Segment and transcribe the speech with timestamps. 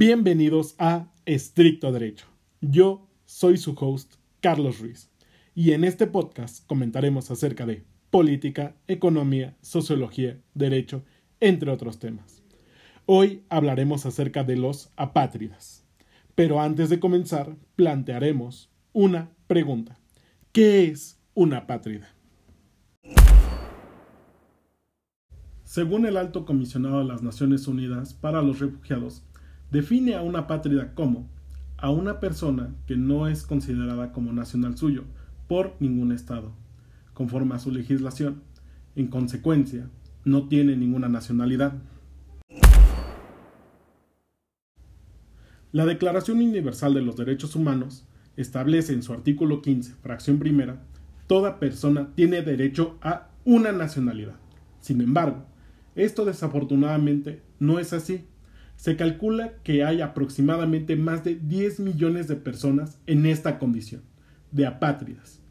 [0.00, 2.24] Bienvenidos a Estricto Derecho.
[2.62, 5.10] Yo soy su host, Carlos Ruiz,
[5.54, 11.04] y en este podcast comentaremos acerca de política, economía, sociología, derecho,
[11.38, 12.42] entre otros temas.
[13.04, 15.84] Hoy hablaremos acerca de los apátridas.
[16.34, 19.98] Pero antes de comenzar, plantearemos una pregunta.
[20.50, 22.08] ¿Qué es una apátrida?
[25.64, 29.24] Según el alto comisionado de las Naciones Unidas para los Refugiados,
[29.70, 31.28] define a una apátrida como
[31.76, 35.04] a una persona que no es considerada como nacional suyo
[35.48, 36.52] por ningún Estado,
[37.14, 38.42] conforme a su legislación.
[38.96, 39.88] En consecuencia,
[40.24, 41.74] no tiene ninguna nacionalidad.
[45.72, 48.04] La Declaración Universal de los Derechos Humanos
[48.36, 50.82] establece en su artículo 15, fracción primera,
[51.26, 54.34] toda persona tiene derecho a una nacionalidad.
[54.80, 55.44] Sin embargo,
[55.94, 58.24] esto desafortunadamente no es así.
[58.80, 64.00] Se calcula que hay aproximadamente más de 10 millones de personas en esta condición,
[64.52, 65.42] de apátridas.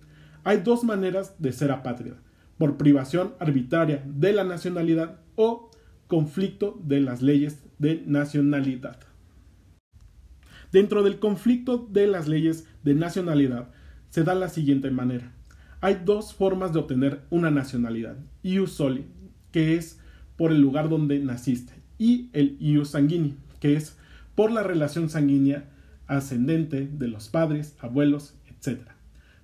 [0.44, 2.16] Hay dos maneras de ser apátrida,
[2.58, 5.70] por privación arbitraria de la nacionalidad o
[6.08, 8.98] conflicto de las leyes de nacionalidad.
[10.72, 13.70] Dentro del conflicto de las leyes de nacionalidad
[14.10, 15.34] se da la siguiente manera.
[15.82, 18.18] Hay dos formas de obtener una nacionalidad.
[18.42, 19.06] Ius soli,
[19.52, 20.00] que es
[20.36, 23.96] por el lugar donde naciste, y el ius sanguini, que es
[24.34, 25.70] por la relación sanguínea
[26.08, 28.80] ascendente de los padres, abuelos, etc.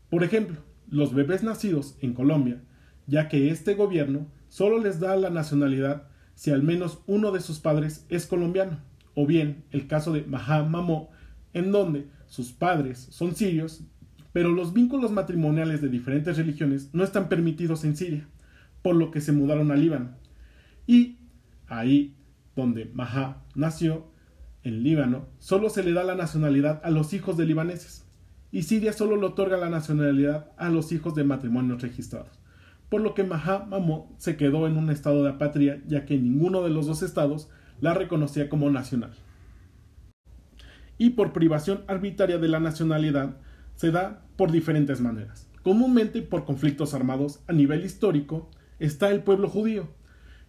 [0.10, 0.58] Por ejemplo,
[0.90, 2.62] los bebés nacidos en Colombia,
[3.06, 7.60] ya que este gobierno solo les da la nacionalidad si al menos uno de sus
[7.60, 8.80] padres es colombiano,
[9.14, 11.10] o bien el caso de Mahamamo,
[11.54, 13.84] en donde sus padres son sirios,
[14.34, 18.28] pero los vínculos matrimoniales de diferentes religiones no están permitidos en Siria,
[18.82, 20.12] por lo que se mudaron a Líbano,
[20.86, 21.18] y
[21.68, 22.16] ahí
[22.56, 24.08] donde Maha nació,
[24.64, 28.06] en Líbano, solo se le da la nacionalidad a los hijos de libaneses,
[28.52, 32.40] y Siria solo le otorga la nacionalidad a los hijos de matrimonios registrados,
[32.90, 36.64] por lo que Maha Mamó se quedó en un estado de apatria, ya que ninguno
[36.64, 37.50] de los dos estados
[37.80, 39.12] la reconocía como nacional.
[40.98, 43.38] Y por privación arbitraria de la nacionalidad
[43.76, 45.48] se da por diferentes maneras.
[45.62, 48.50] Comúnmente por conflictos armados a nivel histórico
[48.80, 49.90] está el pueblo judío,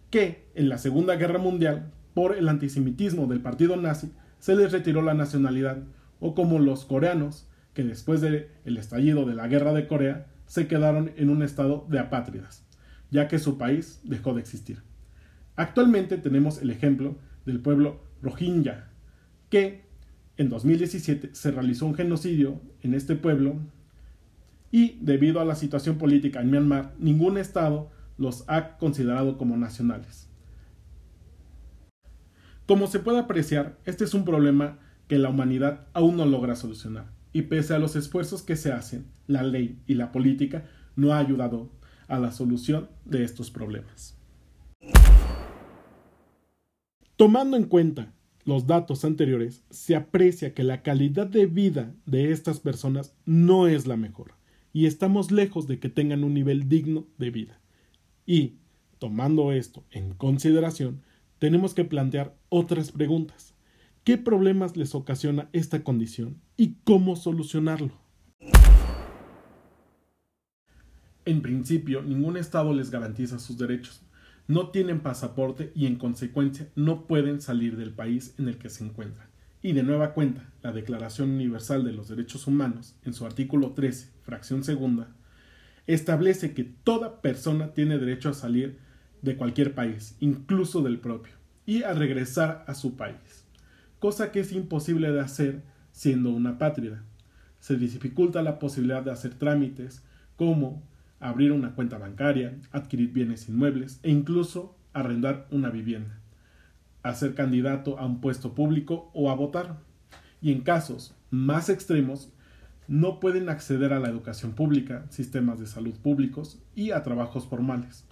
[0.09, 5.03] que en la Segunda Guerra Mundial, por el antisemitismo del partido nazi, se les retiró
[5.03, 5.83] la nacionalidad,
[6.19, 11.11] o como los coreanos, que después del estallido de la Guerra de Corea se quedaron
[11.17, 12.65] en un estado de apátridas,
[13.11, 14.81] ya que su país dejó de existir.
[15.55, 18.89] Actualmente tenemos el ejemplo del pueblo Rohingya,
[19.51, 19.83] que
[20.37, 23.57] en 2017 se realizó un genocidio en este pueblo
[24.71, 30.27] y debido a la situación política en Myanmar, ningún estado los ha considerado como nacionales.
[32.67, 37.13] Como se puede apreciar, este es un problema que la humanidad aún no logra solucionar,
[37.31, 40.65] y pese a los esfuerzos que se hacen, la ley y la política
[40.97, 41.71] no ha ayudado
[42.09, 44.17] a la solución de estos problemas.
[47.15, 48.13] Tomando en cuenta
[48.43, 53.87] los datos anteriores, se aprecia que la calidad de vida de estas personas no es
[53.87, 54.33] la mejor,
[54.73, 57.61] y estamos lejos de que tengan un nivel digno de vida.
[58.25, 58.57] Y,
[58.99, 61.01] tomando esto en consideración,
[61.39, 63.53] tenemos que plantear otras preguntas.
[64.03, 67.91] ¿Qué problemas les ocasiona esta condición y cómo solucionarlo?
[71.25, 74.01] En principio, ningún Estado les garantiza sus derechos.
[74.47, 78.85] No tienen pasaporte y en consecuencia no pueden salir del país en el que se
[78.85, 79.27] encuentran.
[79.61, 84.13] Y de nueva cuenta, la Declaración Universal de los Derechos Humanos, en su artículo 13,
[84.21, 85.17] fracción segunda,
[85.85, 88.79] establece que toda persona tiene derecho a salir
[89.21, 91.33] de cualquier país, incluso del propio,
[91.65, 93.45] y a regresar a su país,
[93.99, 97.03] cosa que es imposible de hacer siendo una patria.
[97.59, 100.03] Se dificulta la posibilidad de hacer trámites
[100.35, 100.83] como
[101.19, 106.19] abrir una cuenta bancaria, adquirir bienes inmuebles e incluso arrendar una vivienda,
[107.03, 109.79] a ser candidato a un puesto público o a votar.
[110.41, 112.31] Y en casos más extremos,
[112.87, 118.05] no pueden acceder a la educación pública, sistemas de salud públicos y a trabajos formales.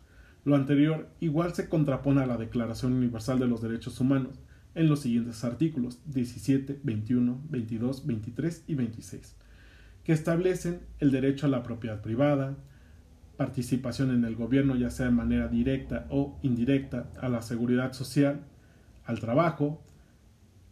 [0.46, 4.40] Lo anterior igual se contrapone a la Declaración Universal de los Derechos Humanos
[4.76, 9.36] en los siguientes artículos 17, 21, 22, 23 y 26,
[10.04, 12.56] que establecen el derecho a la propiedad privada,
[13.38, 18.42] participación en el gobierno ya sea de manera directa o indirecta, a la seguridad social,
[19.04, 19.84] al trabajo,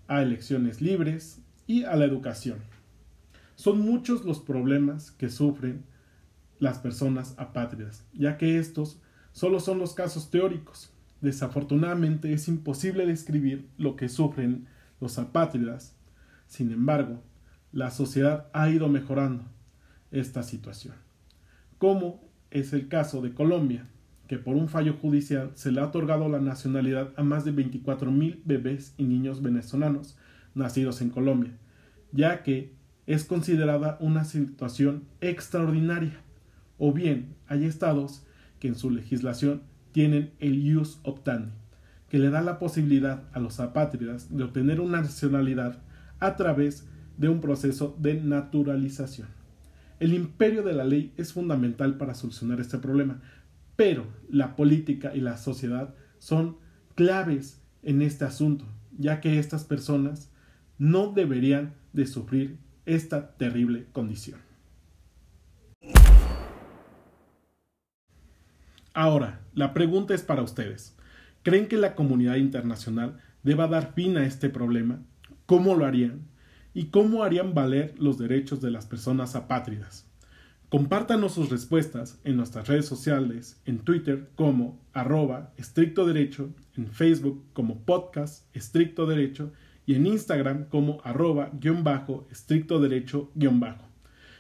[0.08, 2.60] a elecciones libres y a la educación.
[3.56, 5.84] Son muchos los problemas que sufren
[6.60, 9.02] las personas apátridas, ya que estos
[9.34, 10.94] solo son los casos teóricos.
[11.20, 14.68] Desafortunadamente es imposible describir lo que sufren
[15.02, 15.96] los apátridas.
[16.48, 17.22] Sin embargo,
[17.74, 19.44] la sociedad ha ido mejorando
[20.12, 20.94] esta situación,
[21.80, 22.22] como
[22.52, 23.88] es el caso de Colombia,
[24.28, 28.42] que por un fallo judicial se le ha otorgado la nacionalidad a más de 24.000
[28.46, 30.18] bebés y niños venezolanos
[30.54, 31.58] nacidos en Colombia,
[32.12, 32.74] ya que
[33.08, 36.22] es considerada una situación extraordinaria.
[36.78, 38.26] O bien, hay estados
[38.64, 41.52] que en su legislación tienen el ius optandi,
[42.08, 45.82] que le da la posibilidad a los apátridas de obtener una nacionalidad
[46.22, 46.88] a través
[47.18, 49.28] de un proceso de naturalización.
[50.00, 53.22] El imperio de la ley es fundamental para solucionar este problema,
[53.76, 56.56] pero la política y la sociedad son
[56.96, 58.64] claves en este asunto,
[58.98, 60.32] ya que estas personas
[60.78, 64.40] no deberían de sufrir esta terrible condición.
[68.94, 70.96] Ahora, la pregunta es para ustedes.
[71.42, 75.00] ¿Creen que la comunidad internacional deba dar fin a este problema?
[75.48, 76.22] ¿Cómo lo harían?
[76.76, 80.08] ¿Y cómo harían valer los derechos de las personas apátridas?
[80.70, 87.44] Compártanos sus respuestas en nuestras redes sociales, en Twitter como arroba estricto derecho, en Facebook
[87.54, 89.52] como podcast estricto derecho
[89.88, 93.88] y en Instagram como arroba guion bajo estricto derecho guion bajo.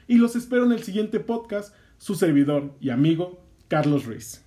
[0.07, 4.42] Y los espero en el siguiente podcast, su servidor y amigo Carlos Ruiz.